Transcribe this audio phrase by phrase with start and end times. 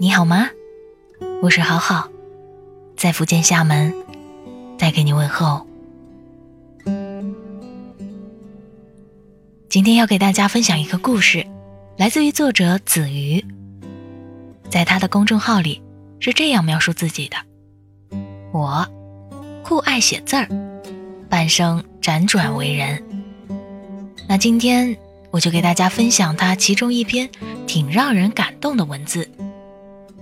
[0.00, 0.48] 你好吗？
[1.42, 2.08] 我是好好，
[2.96, 3.92] 在福建厦门，
[4.78, 5.66] 带给你问候。
[9.68, 11.44] 今天要给大家分享一个故事，
[11.96, 13.44] 来自于作者子瑜。
[14.70, 15.82] 在他的公众号里
[16.20, 17.36] 是这样描述自己的：
[18.52, 18.86] 我
[19.64, 20.48] 酷爱写字儿，
[21.28, 23.02] 半生辗转为人。
[24.28, 24.96] 那今天
[25.32, 27.28] 我就给大家分享他其中一篇
[27.66, 29.28] 挺让人感动的文字。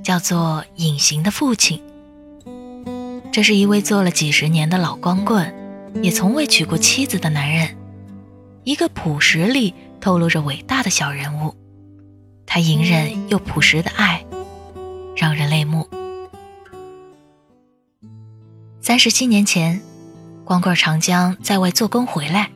[0.07, 1.83] 叫做隐形的父亲。
[3.33, 5.53] 这是一位做了几十年的老光棍，
[6.01, 7.77] 也从未娶过妻子的男人，
[8.63, 11.57] 一个朴实里透露着伟大的小人物。
[12.47, 14.25] 他隐忍又朴实的爱，
[15.17, 15.89] 让人泪目。
[18.81, 19.83] 三十七年前，
[20.45, 22.53] 光棍长江在外做工回来，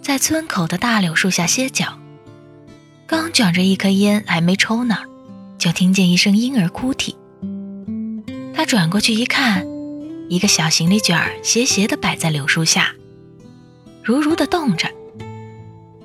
[0.00, 1.98] 在村口的大柳树下歇脚，
[3.06, 4.96] 刚卷着一颗烟，还没抽呢。
[5.58, 7.16] 就听见一声婴儿哭啼，
[8.54, 9.66] 他转过去一看，
[10.28, 12.92] 一个小行李卷儿斜斜地摆在柳树下，
[14.02, 14.88] 如如地动着。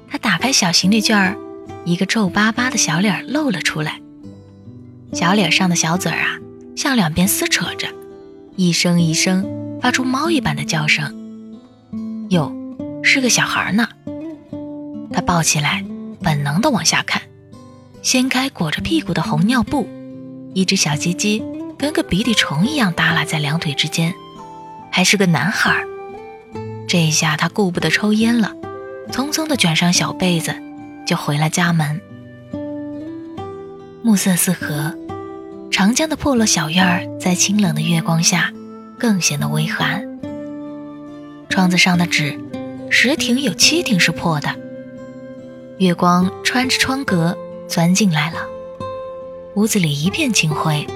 [0.10, 1.38] 他打开小行李卷儿，
[1.86, 4.02] 一个皱巴巴的小脸露了出来，
[5.14, 6.40] 小脸上的小嘴儿啊，
[6.76, 7.88] 向两边撕扯着，
[8.56, 9.46] 一声一声
[9.82, 11.16] 发出猫一般的叫声。
[12.30, 12.52] 哟，
[13.04, 13.88] 是个小孩呢。
[15.12, 15.84] 他抱起来，
[16.22, 17.22] 本能地往下看。
[18.12, 19.88] 掀开裹着屁股的红尿布，
[20.56, 21.44] 一只小鸡鸡
[21.78, 24.16] 跟个鼻涕虫一样耷拉在两腿之间，
[24.92, 25.86] 还是个男孩。
[26.88, 28.52] 这一下他顾不得抽烟了，
[29.12, 30.56] 匆匆地卷上小被子，
[31.06, 32.02] 就回了家门。
[34.02, 34.96] 暮色四合，
[35.70, 38.52] 长江的破落小院儿在清冷的月光下
[38.98, 40.04] 更显得微寒。
[41.48, 42.40] 窗子上的纸，
[42.90, 44.56] 十挺有七挺是破的，
[45.78, 47.38] 月光穿着窗格。
[47.70, 48.40] 钻进来了，
[49.54, 50.88] 屋子里一片清灰。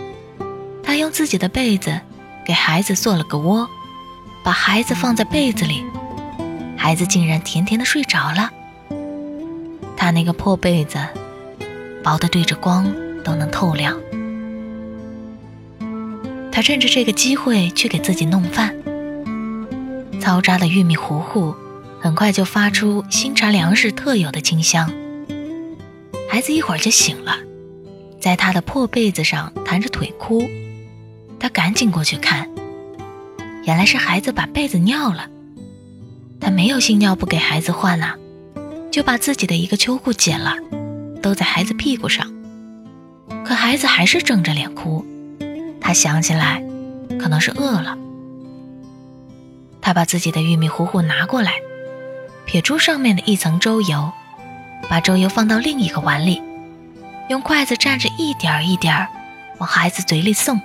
[0.82, 2.02] 他用自己的被子
[2.44, 3.70] 给孩子做了个窝，
[4.44, 5.84] 把孩子放在被子里，
[6.76, 8.50] 孩子竟然甜甜的睡着了。
[9.96, 10.98] 他那个破被子，
[12.04, 12.92] 薄的对着光
[13.24, 13.96] 都能透亮。
[16.52, 18.76] 他趁着这个机会去给自己弄饭，
[20.20, 21.54] 糙渣的玉米糊糊
[22.02, 24.92] 很快就发出新茶粮食特有的清香。
[26.34, 27.38] 孩子一会儿就醒了，
[28.20, 30.50] 在他的破被子上弹着腿哭，
[31.40, 32.50] 他赶紧过去看，
[33.66, 35.30] 原来是孩子把被子尿了。
[36.42, 38.18] 他没有新尿布给孩子换啊，
[38.90, 40.56] 就把自己的一个秋裤剪了，
[41.22, 42.34] 兜在孩子屁股上。
[43.46, 45.06] 可孩子还是睁着脸哭，
[45.80, 46.66] 他想起来，
[47.20, 47.96] 可能是饿了。
[49.82, 51.52] 他把自己的玉米糊糊拿过来，
[52.48, 54.12] 撇出上面的一层粥油。
[54.90, 56.42] 把粥油放到另一个碗里，
[57.30, 59.08] 用筷子蘸着一点儿一点儿
[59.58, 60.60] 往孩子嘴里送。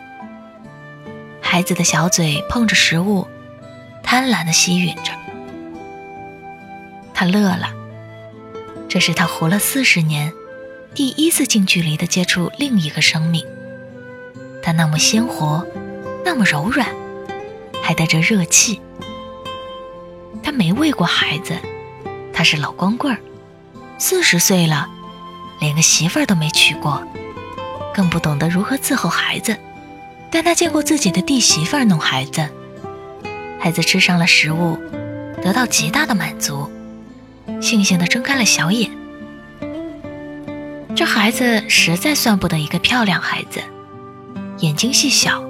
[1.40, 3.26] 孩子的小嘴碰着食物，
[4.02, 5.12] 贪婪地吸吮着。
[7.14, 7.72] 他乐了，
[8.88, 10.32] 这是他活了四十年
[10.94, 13.44] 第一次近距离地接触另一个生命。
[14.62, 15.66] 他那么鲜活，
[16.24, 16.86] 那么柔软，
[17.82, 18.80] 还带着热气。
[20.42, 21.56] 他没喂过孩子，
[22.32, 23.18] 他是老光棍儿。
[23.98, 24.88] 四十岁了，
[25.60, 27.03] 连个媳妇儿都没娶过，
[27.92, 29.56] 更不懂得如何伺候孩子。
[30.31, 32.48] 但他见过自己的弟媳妇儿弄孩子，
[33.59, 34.78] 孩子吃上了食物，
[35.42, 36.70] 得到极大的满足，
[37.60, 38.91] 悻悻地睁开了小眼。
[40.94, 43.60] 这孩子实在算不得一个漂亮孩子，
[44.59, 45.42] 眼睛细小，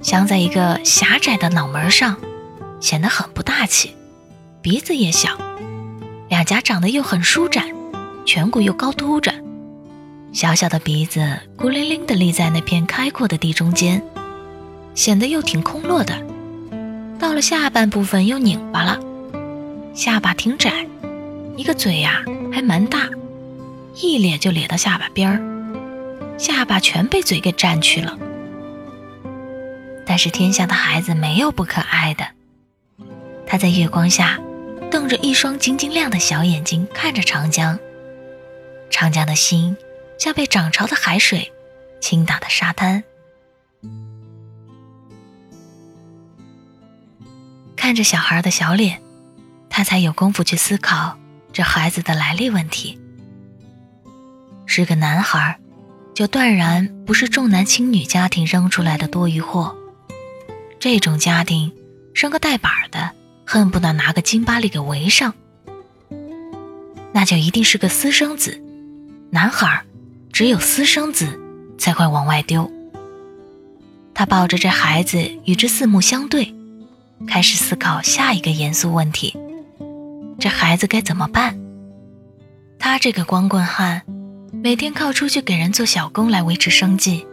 [0.00, 2.16] 镶在一个狭窄的脑门上，
[2.80, 3.94] 显得很不大气，
[4.62, 5.36] 鼻子也小。
[6.42, 7.64] 两颊长得又很舒展，
[8.26, 9.32] 颧骨又高凸着，
[10.32, 14.02] 小小的鼻子孤零零地立在那片开阔的地中间，
[14.92, 16.20] 显得又挺空落的。
[17.16, 18.98] 到了下半部分又拧巴了，
[19.94, 20.84] 下巴挺窄，
[21.56, 23.08] 一个嘴呀还蛮大，
[23.94, 25.38] 一咧就咧到下巴边儿，
[26.38, 28.18] 下巴全被嘴给占去了。
[30.04, 32.26] 但是天下的孩子没有不可爱的，
[33.46, 34.40] 他在月光下。
[35.16, 37.78] 一双晶晶亮的小眼睛看着长江，
[38.90, 39.76] 长江的心
[40.18, 41.52] 像被涨潮的海水
[42.00, 43.02] 倾打的沙滩。
[47.76, 49.02] 看着小孩的小脸，
[49.68, 51.18] 他才有功夫去思考
[51.52, 52.98] 这孩子的来历问题。
[54.66, 55.58] 是个男孩，
[56.14, 59.76] 就断然不是重男轻女家庭扔出来的多余货。
[60.78, 61.74] 这种家庭
[62.14, 63.21] 生个带把的。
[63.44, 65.34] 恨不得拿个金巴利给围上，
[67.12, 68.62] 那就一定是个私生子。
[69.30, 69.82] 男孩
[70.32, 71.40] 只有私生子
[71.78, 72.70] 才会往外丢。
[74.14, 76.54] 他抱着这孩子与之四目相对，
[77.26, 79.36] 开始思考下一个严肃问题：
[80.38, 81.58] 这孩子该怎么办？
[82.78, 84.02] 他这个光棍汉，
[84.52, 87.26] 每天靠出去给人做小工来维持生计，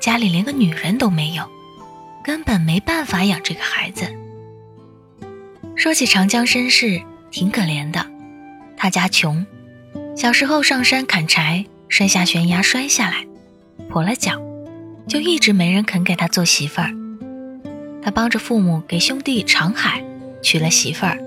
[0.00, 1.48] 家里连个女人都没有，
[2.24, 4.06] 根本没办法养这个孩子。
[5.76, 8.04] 说起长江身世，挺可怜的。
[8.78, 9.46] 他家穷，
[10.16, 13.26] 小时候上山砍柴，摔下悬崖摔下来，
[13.90, 14.40] 跛了脚，
[15.06, 16.90] 就一直没人肯给他做媳妇儿。
[18.02, 20.02] 他帮着父母给兄弟长海
[20.42, 21.18] 娶了媳妇儿，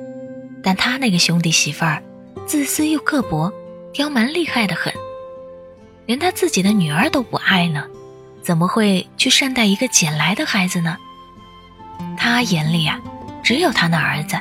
[0.64, 2.02] 但他那个兄弟媳妇儿
[2.48, 3.54] 自私又刻薄，
[3.94, 4.92] 刁蛮厉害的很，
[6.08, 7.86] 连他自己的女儿都不爱呢，
[8.42, 10.98] 怎么会去善待一个捡来的孩子呢？
[12.18, 13.00] 他眼里啊。
[13.50, 14.40] 只有他那儿子，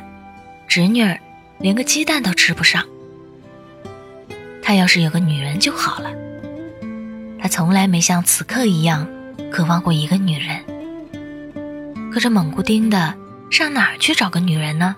[0.67, 1.19] 侄女儿
[1.61, 2.85] 连个鸡蛋都吃不上。
[4.63, 6.11] 他要是有个女人就好了。
[7.41, 9.09] 他从来没像此刻一样
[9.51, 10.63] 渴望过一个女人。
[12.13, 13.15] 可这猛不丁的，
[13.51, 14.95] 上哪儿去找个女人呢？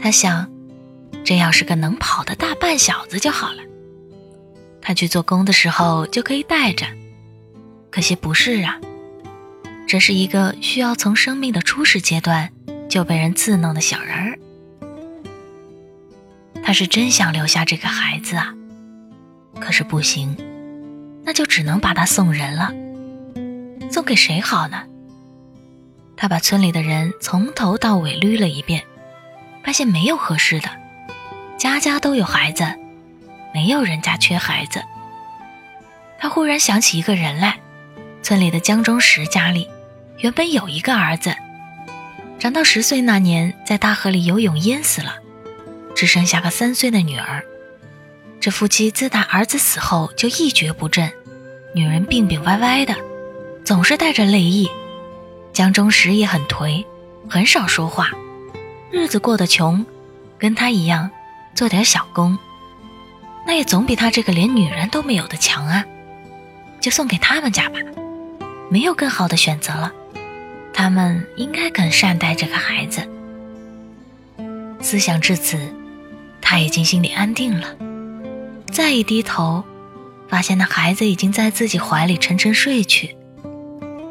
[0.00, 0.50] 他想，
[1.22, 3.58] 这要是个能跑的大半小子就好了。
[4.80, 6.86] 他去做工的时候就可以带着。
[7.90, 8.80] 可惜不是啊。
[9.86, 12.50] 这是一个需要从生命的初始阶段
[12.88, 14.38] 就被人自弄的小人儿。
[16.62, 18.54] 他是真想留下这个孩子啊，
[19.60, 20.36] 可是不行，
[21.22, 22.72] 那就只能把他送人了。
[23.90, 24.82] 送给谁好呢？
[26.16, 28.82] 他把村里的人从头到尾捋了一遍，
[29.62, 30.70] 发现没有合适的，
[31.58, 32.64] 家家都有孩子，
[33.52, 34.82] 没有人家缺孩子。
[36.18, 37.58] 他忽然想起一个人来，
[38.22, 39.68] 村里的江中石家里。
[40.24, 41.36] 原本有一个儿子，
[42.38, 45.16] 长到十岁那年，在大河里游泳淹死了，
[45.94, 47.44] 只剩下个三岁的女儿。
[48.40, 51.12] 这夫妻自打儿子死后就一蹶不振，
[51.74, 52.96] 女人病病歪歪的，
[53.66, 54.66] 总是带着泪意。
[55.52, 56.82] 江中石也很颓，
[57.28, 58.10] 很少说话，
[58.90, 59.84] 日子过得穷，
[60.38, 61.10] 跟他一样
[61.54, 62.38] 做点小工，
[63.46, 65.84] 那也总比他这个连女人都没有的强啊。
[66.80, 67.78] 就送给他们家吧，
[68.70, 69.92] 没有更好的选择了。
[70.74, 73.08] 他们应该更善待这个孩子。
[74.80, 75.72] 思想至此，
[76.42, 77.74] 他已经心里安定了。
[78.70, 79.64] 再一低头，
[80.28, 83.16] 发现那孩子已经在自己怀里沉沉睡去，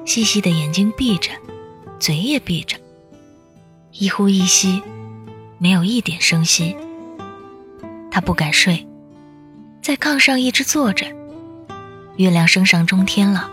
[0.05, 1.29] 细细的眼睛闭着，
[1.99, 2.77] 嘴也闭着，
[3.91, 4.81] 一呼一吸，
[5.59, 6.75] 没有一点声息。
[8.09, 8.87] 他不敢睡，
[9.81, 11.05] 在炕上一直坐着。
[12.15, 13.49] 月亮升上中天了，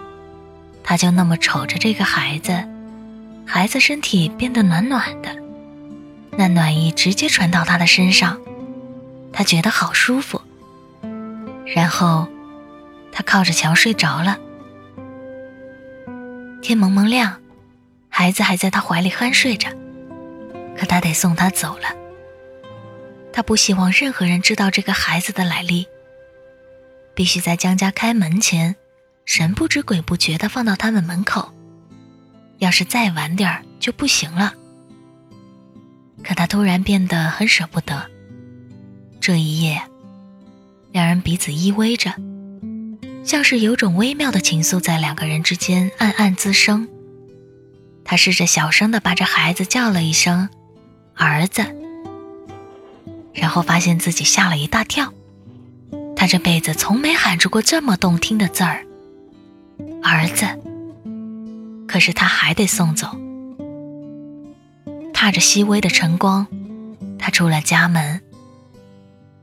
[0.84, 2.69] 他就那么瞅着这个孩子。
[3.52, 5.37] 孩子身体变得暖暖的，
[6.38, 8.41] 那暖意直接传到他的身上，
[9.32, 10.41] 他觉得好舒服。
[11.67, 12.29] 然后，
[13.11, 14.38] 他靠着墙睡着了。
[16.62, 17.41] 天蒙蒙亮，
[18.08, 19.69] 孩子还在他怀里酣睡着，
[20.79, 21.88] 可他得送他走了。
[23.32, 25.88] 他不希望任何人知道这个孩子的来历，
[27.17, 28.76] 必须在江家开门前，
[29.25, 31.52] 神不知鬼不觉地放到他们门口。
[32.60, 34.54] 要是再晚点儿就不行了。
[36.22, 38.06] 可他突然变得很舍不得。
[39.20, 39.82] 这一夜，
[40.92, 42.14] 两人彼此依偎着，
[43.25, 46.88] 像是有种微妙的情愫在两个人之间暗暗滋生。
[48.04, 50.49] 他试着小声的把这孩子叫了一声
[51.16, 51.62] “儿子”，
[53.32, 55.12] 然后发现自己吓了一大跳。
[56.16, 58.85] 他这辈子从没喊出过这么动听的字儿
[60.02, 60.46] ，“儿子”。
[61.90, 63.09] 可是他还得送走。
[65.12, 66.47] 踏着细微的晨光，
[67.18, 68.23] 他出了家门，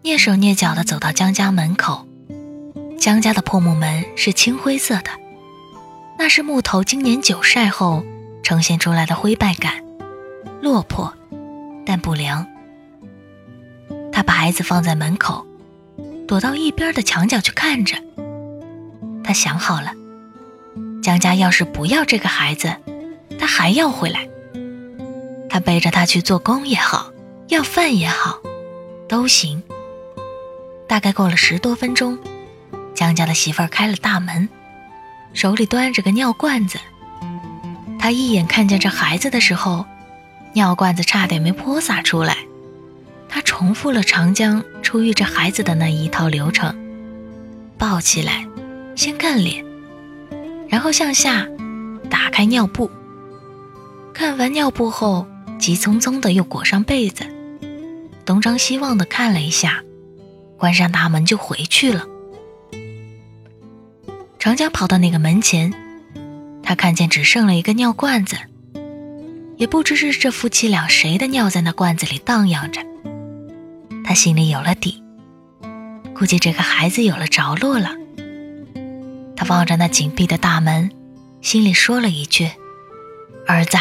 [0.01, 2.08] 蹑手蹑脚地走到江家门口。
[2.98, 5.10] 江家的破木门是青灰色的，
[6.18, 8.06] 那是木头经年久晒后
[8.44, 9.84] 呈现出来的灰败感，
[10.62, 11.13] 落魄
[11.86, 12.48] 但不凉。
[14.10, 15.46] 他把孩子放在门口，
[16.25, 17.98] 躲到一边的墙角去看着。
[19.22, 19.97] 他想好了。
[21.08, 22.76] 江家要是不要这个孩子，
[23.40, 24.28] 他还要回来。
[25.50, 27.14] 他背着他去做工也好，
[27.48, 28.40] 要饭也好，
[29.08, 29.64] 都行。
[30.86, 32.18] 大概过了十多分钟，
[32.94, 34.50] 江家的媳妇儿开了大门，
[35.32, 36.78] 手里端着个尿罐子。
[37.98, 39.86] 他一眼看见这孩子的时候，
[40.52, 42.36] 尿罐子差点没泼洒出来。
[43.30, 46.76] 他重复了长江出狱这孩子的那一套流程：
[47.78, 48.46] 抱起来，
[48.98, 49.66] 先看脸。
[50.70, 51.48] 然后向下
[52.10, 52.90] 打开尿布，
[54.14, 55.28] 看完尿布后，
[55.60, 57.26] 急匆匆的又裹上被子，
[58.26, 59.84] 东张西望的看了一下，
[60.58, 62.06] 关上大门就回去了。
[64.40, 65.74] 长江跑到那个门前，
[66.62, 68.38] 他看见只剩了一个尿罐子，
[69.58, 72.82] 也不知是这夫妻俩谁的尿在那罐子里荡漾着。
[74.06, 75.04] 他心里有了底，
[76.14, 77.92] 估计这个孩子有了着落了。
[79.38, 80.91] 他望着那紧闭的大门，
[81.41, 82.51] 心里说了一句
[83.48, 83.77] ：“儿子，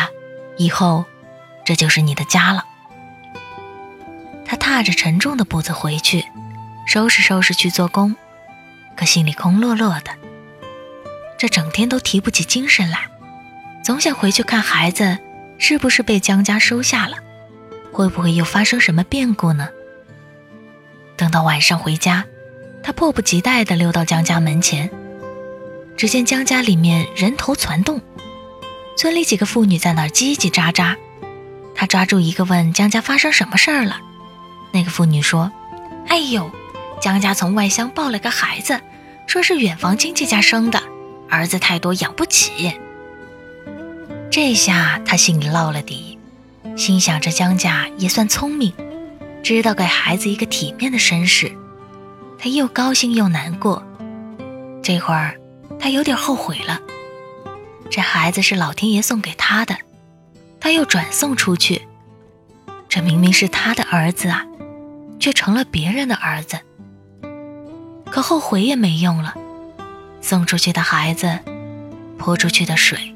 [0.59, 1.05] 以后
[1.65, 2.65] 这就是你的家了。”
[4.45, 6.25] 他踏着沉重的步子回去，
[6.87, 8.15] 收拾收拾去做工，
[8.95, 10.13] 可心里空落落的。
[11.39, 13.09] 这整天都提不起精神来，
[13.83, 15.19] 总想回去看孩子
[15.59, 17.17] 是不是被江家收下了，
[17.93, 19.69] 会不会又发生什么变故呢？
[21.17, 22.25] 等到晚上回家，
[22.83, 24.91] 他迫不及待地溜到江家门前，
[25.97, 28.01] 只见江家里面人头攒动，
[28.97, 30.97] 村里几个妇女在那儿叽叽喳喳。
[31.75, 34.01] 他抓住一个问江家发生什么事儿了，
[34.73, 35.51] 那个妇女说
[36.09, 36.51] ：“哎呦，
[37.01, 38.81] 江家从外乡抱了个孩子，
[39.27, 40.83] 说是远房亲戚家生的。”
[41.29, 42.73] 儿子太多养不起，
[44.31, 46.19] 这下他心里落了底，
[46.77, 48.73] 心想着江家也算聪明，
[49.43, 51.51] 知道给孩子一个体面的身世，
[52.39, 53.83] 他又高兴又难过。
[54.85, 55.35] 这会儿
[55.79, 56.81] 他有点后悔了，
[57.91, 59.77] 这孩子是老天爷送给他的，
[60.61, 61.87] 他又转送出去，
[62.89, 64.45] 这明明是他的儿子啊，
[65.21, 66.59] 却成了别人的儿子。
[68.11, 69.35] 可后悔也没用了。
[70.23, 71.39] 送出去的孩子，
[72.19, 73.15] 泼出去的水。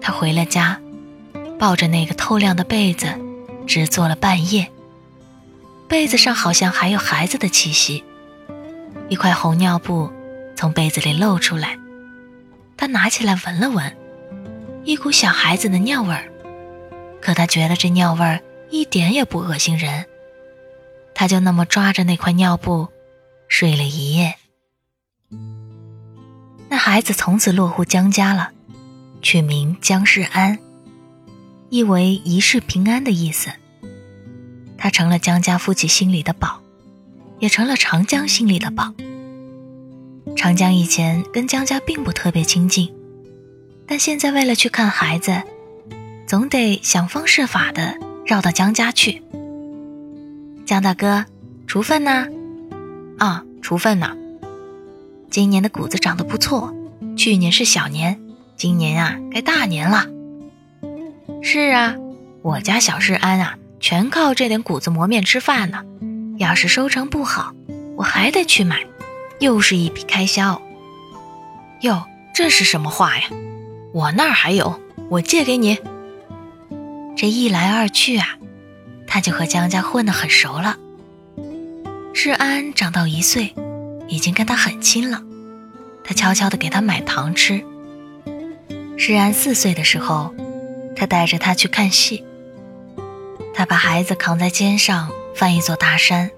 [0.00, 0.80] 他回了家，
[1.60, 3.06] 抱着那个透亮的被子，
[3.64, 4.68] 只坐了半夜。
[5.86, 8.02] 被子上好像还有孩子的气息，
[9.08, 10.10] 一块红尿布
[10.58, 11.78] 从被子里露出来。
[12.76, 13.96] 他拿起来闻了闻，
[14.82, 16.28] 一股小孩子的尿味儿。
[17.20, 20.06] 可他觉得这尿味儿一点也不恶心人，
[21.14, 22.88] 他就那么抓着那块尿布，
[23.46, 24.34] 睡了一夜。
[26.68, 28.50] 那孩子从此落户江家了，
[29.22, 30.58] 取名江世安，
[31.70, 33.52] 意为一世平安的意思。
[34.76, 36.60] 他成了江家夫妻心里的宝，
[37.38, 38.92] 也成了长江心里的宝。
[40.38, 42.94] 长江以前跟江家并不特别亲近，
[43.88, 45.42] 但现在为了去看孩子，
[46.28, 49.20] 总得想方设法的绕到江家去。
[50.64, 51.24] 江大哥，
[51.66, 52.28] 锄粪呢？
[53.18, 54.16] 啊，锄粪呢。
[55.28, 56.72] 今年的谷子长得不错，
[57.16, 58.20] 去年是小年，
[58.56, 60.06] 今年啊该大年了。
[61.42, 61.96] 是啊，
[62.42, 65.82] 我家小世安啊，全靠这点谷子磨面吃饭呢。
[66.38, 67.52] 要是收成不好，
[67.96, 68.86] 我还得去买，
[69.40, 70.60] 又是一笔开销。
[71.82, 72.04] 哟，
[72.34, 73.24] 这是什么话呀？
[73.92, 75.78] 我那儿还有，我借给你。
[77.16, 78.38] 这一来二去啊，
[79.06, 80.76] 他就和江家混得很熟了。
[82.12, 83.54] 世安长到一岁。
[84.10, 85.22] 已经跟他很亲了，
[86.02, 87.62] 他悄悄地给他买糖吃。
[88.96, 90.34] 世安四岁的时候，
[90.96, 92.24] 他带着他去看戏。
[93.52, 96.30] 他把孩子扛在肩上，翻一座大山。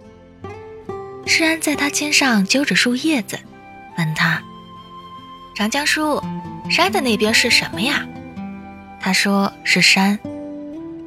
[1.26, 3.38] 诗安在他肩上揪着树叶子，
[3.96, 4.42] 问他
[5.54, 6.22] ：“长江叔，
[6.70, 8.06] 山的那边是什么呀？”
[9.00, 10.18] 他说：“是山。”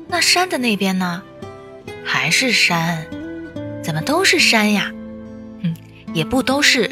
[0.08, 1.22] 那山的那边呢？
[2.06, 3.06] 还是山？
[3.84, 4.92] 怎么都是山呀？
[5.62, 5.76] 嗯
[6.14, 6.92] 也不都是，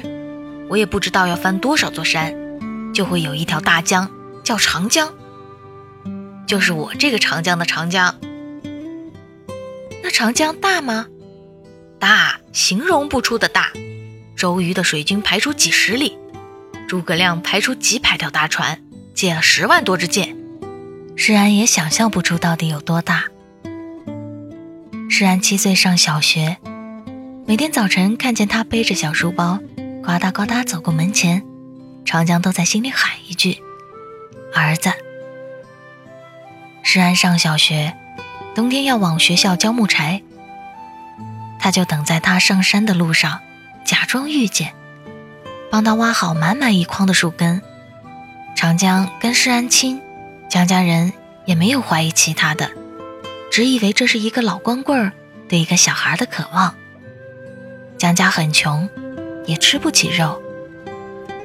[0.69, 2.33] 我也不知道要翻多少座山，
[2.93, 4.09] 就会有一条大江，
[4.43, 5.13] 叫长江，
[6.47, 8.19] 就是我这个长江的长江。
[10.03, 11.07] 那长江大吗？
[12.01, 13.71] 大，形容不出的大。
[14.35, 16.17] 周瑜的水军排出几十里，
[16.87, 18.81] 诸葛亮排出几百条大船，
[19.13, 20.35] 借了十万多支箭。
[21.15, 23.25] 施安也想象不出到底有多大。
[25.11, 26.57] 施安七岁上小学。
[27.45, 29.59] 每天早晨看见他背着小书包，
[30.03, 31.43] 呱嗒呱嗒走过门前，
[32.03, 33.59] 长江都在心里喊一句
[34.55, 34.91] ：“儿子。”
[36.81, 37.93] 世安上小学，
[38.55, 40.23] 冬天要往学校交木柴，
[41.61, 43.39] 他就等在他上山的路上，
[43.85, 44.73] 假装遇见，
[45.69, 47.61] 帮他挖好满满一筐的树根。
[48.55, 50.01] 长江跟施安亲，
[50.49, 51.13] 江家人
[51.45, 52.71] 也没有怀疑其他的，
[53.51, 55.11] 只以为这是一个老光棍儿
[55.47, 56.73] 对一个小孩的渴望。
[57.99, 58.89] 江家很穷，
[59.45, 60.41] 也吃不起肉，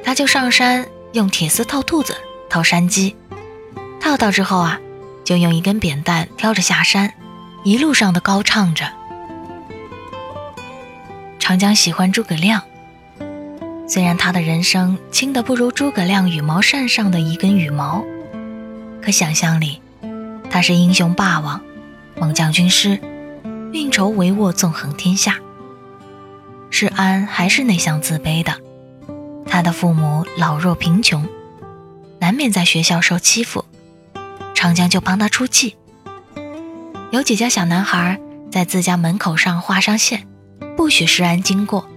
[0.02, 2.16] 他就上山用铁丝套兔子，
[2.48, 3.14] 套山鸡。
[4.00, 4.80] 套到之后啊，
[5.24, 7.12] 就用一根扁担挑着下山，
[7.64, 8.90] 一路上的高唱着。
[11.46, 12.60] 长江喜欢诸葛亮，
[13.86, 18.04] 虽然他的人生轻的不如诸葛亮羽毛扇上的一根羽毛，
[19.00, 19.80] 可想象里，
[20.50, 21.60] 他是英雄霸王，
[22.16, 23.00] 猛将军师，
[23.72, 25.36] 运筹帷幄，纵横天下。
[26.68, 28.52] 世安还是内向自卑的，
[29.46, 31.24] 他的父母老弱贫穷，
[32.18, 33.64] 难免在学校受欺负，
[34.52, 35.76] 长江就帮他出气。
[37.12, 38.18] 有几家小男孩
[38.50, 40.26] 在自家门口上画上线，
[40.76, 41.88] 不许施安经过。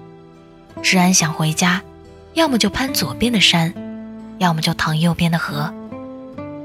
[0.81, 1.81] 施安想回家，
[2.33, 3.73] 要么就攀左边的山，
[4.37, 5.73] 要么就淌右边的河。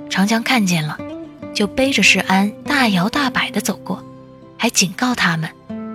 [0.08, 0.98] 长江看见了，
[1.52, 4.04] 就背着施安大摇大摆地走过，
[4.56, 5.50] 还警告他们：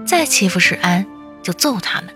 [0.05, 1.05] 再欺负施安，
[1.41, 2.13] 就揍他们。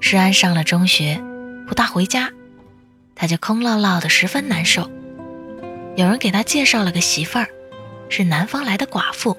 [0.00, 1.20] 施安上了中学，
[1.66, 2.30] 不大回家，
[3.14, 4.90] 他就空落落的，十分难受。
[5.96, 7.48] 有人给他介绍了个媳妇儿，
[8.08, 9.36] 是南方来的寡妇，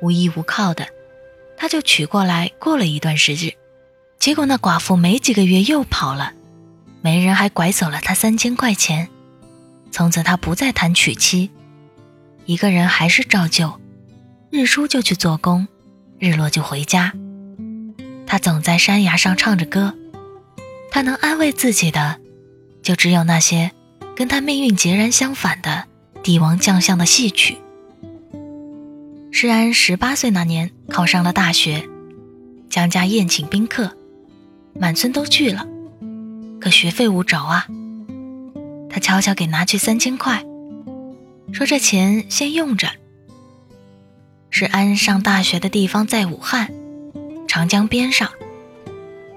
[0.00, 0.86] 无依无靠的，
[1.62, 3.52] 他就娶过来过了一段时日。
[4.18, 6.32] 结果那寡妇没几个月又跑了，
[7.02, 9.08] 媒人还拐走了他三千块钱。
[9.92, 11.52] 从此他不再谈娶妻，
[12.46, 13.80] 一个人还是照旧，
[14.50, 15.68] 日出就去做工，
[16.18, 17.12] 日落就回家。
[18.26, 19.94] 他总在山崖上唱着歌，
[20.90, 22.18] 他能安慰自己的，
[22.82, 23.70] 就只有那些
[24.16, 25.84] 跟他命运截然相反的
[26.24, 27.58] 帝王将相的戏曲。
[29.34, 31.88] 施安十八岁那年考上了大学，
[32.68, 33.96] 江家宴请宾客，
[34.78, 35.66] 满村都去了，
[36.60, 37.66] 可学费无着啊。
[38.90, 40.44] 他悄悄给拿去三千块，
[41.50, 42.90] 说这钱先用着。
[44.50, 46.70] 施安上大学的地方在武汉。
[47.48, 48.30] 长江边上，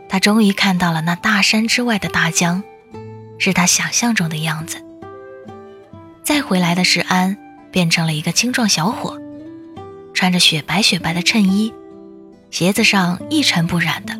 [0.07, 2.63] 他终于看到了那大山之外的大江，
[3.39, 4.77] 是他想象中的样子。
[6.21, 7.37] 再回来的石安
[7.71, 9.19] 变成了一个青壮小伙，
[10.25, 11.71] 穿着雪白雪白的衬衣，
[12.49, 14.17] 鞋子上一尘不染的。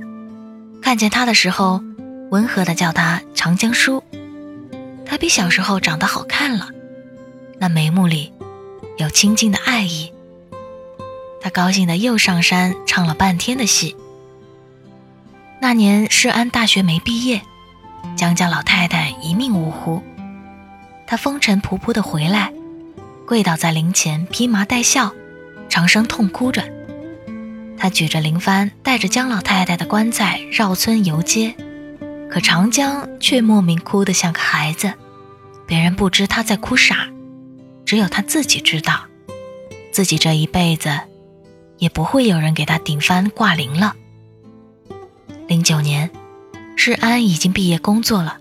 [0.79, 1.81] 看见他的时候，
[2.29, 4.03] 温和的叫他长江叔。
[5.03, 6.69] 他比小时候长得好看了，
[7.57, 8.31] 那眉目里
[9.00, 10.13] 有亲近的爱意。
[11.41, 13.95] 他高兴的又上山唱了半天的戏。
[15.60, 17.41] 那年世安大学没毕业，
[18.15, 20.03] 江家老太太一命呜呼。
[21.08, 22.53] 他风尘仆仆的回来，
[23.25, 25.12] 跪倒在灵前披麻戴孝，
[25.69, 26.63] 长生痛哭着。
[27.78, 31.56] 他举着灵幡，带着江老太太的棺材绕村游街，
[32.30, 34.93] 可长江却莫名哭得像个孩子。
[35.67, 37.08] 别人不知他在哭啥，
[37.86, 39.06] 只有他自己知道，
[39.91, 40.89] 自己这一辈子。
[41.78, 43.95] 也不会有人给他顶幡挂铃了。
[45.45, 46.10] 零九年，
[46.78, 48.38] 世安已经毕业工作了。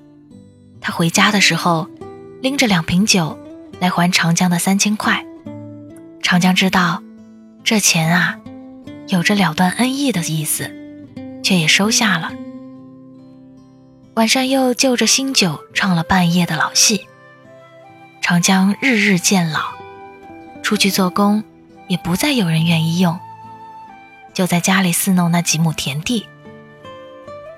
[0.81, 1.89] 他回家的时候，
[2.41, 3.37] 拎着两瓶酒
[3.81, 5.27] 来还长江的三千块。
[6.23, 7.03] 长江知道
[7.65, 8.39] 这钱啊，
[9.09, 10.71] 有着了断恩义的意思，
[11.43, 12.31] 却也收下了。
[14.17, 17.07] 晚上又就着新酒唱了半夜的老戏。
[18.21, 19.61] 长江日日渐老，
[20.63, 21.43] 出去做工
[21.89, 23.19] 也不再有人愿意用。
[24.35, 26.27] 就在家里伺弄那几亩田地。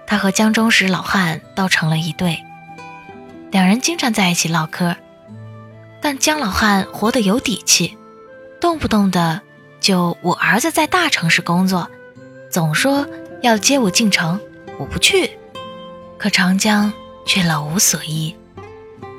[0.07, 2.45] 他和江中石老汉倒成了一对，
[3.51, 4.95] 两人经常在一起唠嗑。
[6.01, 7.99] 但江老汉活得有底气，
[8.61, 9.43] 动不动的
[9.87, 11.89] 就我儿子在大城市工作，
[12.51, 13.07] 总说
[13.41, 14.41] 要接我进城，
[14.81, 15.39] 我不去。
[16.19, 16.93] 可长江
[17.25, 18.35] 却老无所依，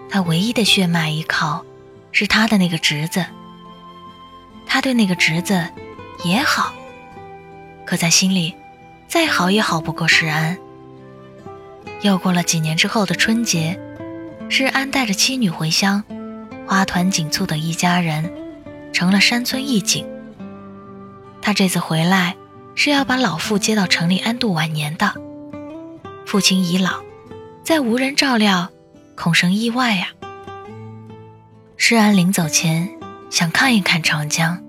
[0.10, 1.64] 他唯一的血脉依靠
[2.12, 3.26] 是他的那个侄子。
[4.66, 5.66] 他对那个侄子
[6.26, 6.74] 也好。
[7.86, 8.54] 可在心里，
[9.08, 10.58] 再好也好不过世安。
[12.02, 13.80] 又过了几年之后的春节，
[14.50, 16.04] 世安带着妻女回乡，
[16.68, 18.30] 花团锦簇的一家人，
[18.92, 20.06] 成了山村一景。
[21.48, 22.36] 他这次回来
[22.76, 25.14] 是要把老父接到城里安度晚年的。
[26.26, 27.00] 父亲已老，
[27.64, 28.70] 再无人照料，
[29.16, 30.10] 恐生意外呀。
[31.78, 32.90] 施安临走前
[33.30, 34.62] 想看一看长江，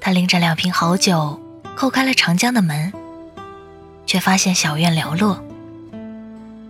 [0.00, 1.38] 他拎着两瓶好酒。
[1.76, 2.90] 叩开了长江的门，
[4.06, 5.44] 却发现小院寥落，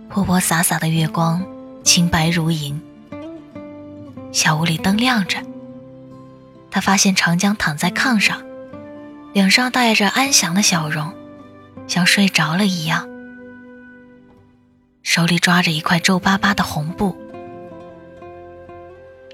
[0.09, 1.41] 泼泼洒洒的月光
[1.85, 2.81] 清白如银。
[4.33, 5.37] 小屋里灯亮着，
[6.69, 8.41] 他发现长江躺在炕上，
[9.33, 11.15] 脸上带着安详的笑容，
[11.87, 13.07] 像睡着了一样，
[15.03, 17.17] 手里抓着一块皱巴巴的红布。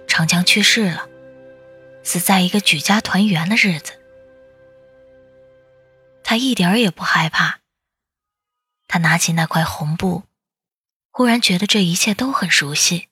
[0.07, 1.09] 长江去世了，
[2.03, 3.93] 死在一个举家团圆的日子。
[6.23, 7.61] 他一点儿也不害怕。
[8.87, 10.23] 他拿起那块红布，
[11.11, 13.07] 忽然觉得这一切都很熟悉，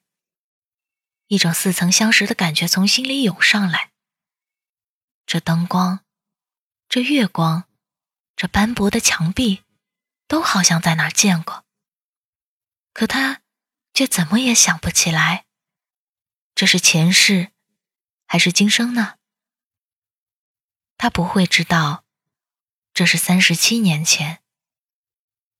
[1.27, 3.89] 一种似曾相识的感觉从心里涌上来。
[5.25, 6.01] 这灯光，
[6.87, 7.67] 这月光，
[8.35, 9.63] 这斑驳的墙壁，
[10.27, 11.65] 都好像在哪儿见过。
[12.93, 13.41] 可他
[13.93, 15.45] 却怎么也想不起来，
[16.53, 17.51] 这是前世，
[18.25, 19.17] 还是今生呢？
[20.97, 22.03] 他不会知道。
[22.93, 24.41] 这是三十七年前，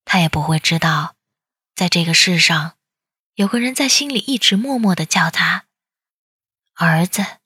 [0.06, 1.18] 他也不会知道，
[1.76, 2.78] 在这个世上，
[3.34, 5.66] 有个人在心里一直默默的叫他
[6.76, 7.40] 儿子。